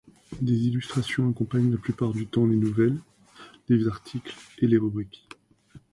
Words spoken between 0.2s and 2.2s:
Des illustrations accompagnent la plupart